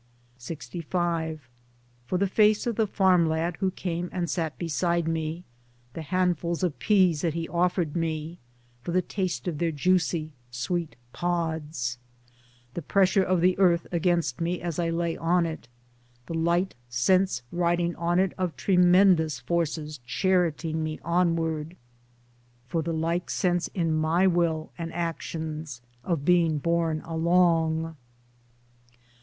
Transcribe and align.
LXV 0.39 1.37
For 2.07 2.17
the 2.17 2.25
face 2.27 2.65
of 2.65 2.75
the 2.75 2.87
farm 2.87 3.29
lad 3.29 3.57
who 3.57 3.69
came 3.69 4.09
and 4.11 4.27
sat 4.27 4.57
beside 4.57 5.07
me, 5.07 5.43
the 5.93 6.01
handfuls 6.01 6.63
of 6.63 6.79
pease 6.79 7.21
that 7.21 7.35
he 7.35 7.47
offered 7.47 7.95
me— 7.95 8.39
for 8.81 8.93
the 8.93 9.03
taste 9.03 9.47
of 9.47 9.59
their 9.59 9.69
juicy 9.71 10.33
sweet 10.49 10.95
pods; 11.13 11.99
Towards 12.73 12.83
Democracy 12.87 13.19
103 13.19 13.27
The 13.27 13.35
pressure 13.35 13.35
of 13.35 13.41
the 13.41 13.59
Earth 13.61 13.93
against 13.93 14.41
me 14.41 14.59
as 14.59 14.79
I 14.79 14.89
lay 14.89 15.17
on 15.17 15.45
it, 15.45 15.67
the 16.25 16.33
light 16.33 16.73
sense 16.89 17.43
riding 17.51 17.95
on 17.95 18.17
it 18.17 18.33
of 18.39 18.55
tremendous 18.57 19.39
forces 19.39 19.99
charioting 20.03 20.83
me 20.83 20.99
onward; 21.05 21.75
for 22.67 22.81
the 22.81 22.91
like 22.91 23.29
sense 23.29 23.67
in 23.75 23.93
my 23.93 24.25
will 24.25 24.71
and 24.79 24.91
actions, 24.93 25.83
of 26.03 26.25
being 26.25 26.57
borne 26.57 27.01
along 27.01 27.95